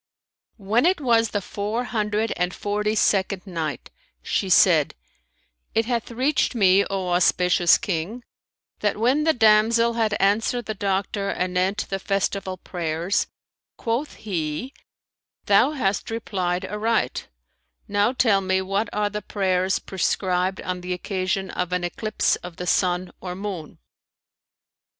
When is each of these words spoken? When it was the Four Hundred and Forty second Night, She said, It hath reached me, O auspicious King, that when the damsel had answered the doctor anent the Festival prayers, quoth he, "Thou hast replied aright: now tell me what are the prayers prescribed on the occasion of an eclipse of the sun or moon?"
When 0.57 0.87
it 0.87 0.99
was 0.99 1.29
the 1.29 1.43
Four 1.43 1.83
Hundred 1.83 2.33
and 2.35 2.55
Forty 2.55 2.95
second 2.95 3.45
Night, 3.45 3.91
She 4.23 4.49
said, 4.49 4.95
It 5.75 5.85
hath 5.85 6.09
reached 6.09 6.55
me, 6.55 6.83
O 6.89 7.09
auspicious 7.09 7.77
King, 7.77 8.23
that 8.79 8.97
when 8.97 9.25
the 9.25 9.33
damsel 9.33 9.93
had 9.93 10.15
answered 10.19 10.65
the 10.65 10.73
doctor 10.73 11.29
anent 11.29 11.87
the 11.89 11.99
Festival 11.99 12.57
prayers, 12.57 13.27
quoth 13.77 14.15
he, 14.15 14.73
"Thou 15.45 15.73
hast 15.73 16.09
replied 16.09 16.65
aright: 16.65 17.27
now 17.87 18.11
tell 18.11 18.41
me 18.41 18.59
what 18.59 18.89
are 18.91 19.11
the 19.11 19.21
prayers 19.21 19.77
prescribed 19.77 20.59
on 20.61 20.81
the 20.81 20.93
occasion 20.93 21.51
of 21.51 21.71
an 21.71 21.83
eclipse 21.83 22.37
of 22.37 22.55
the 22.55 22.65
sun 22.65 23.11
or 23.21 23.35
moon?" 23.35 23.77